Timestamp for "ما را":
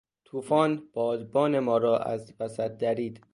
1.59-1.99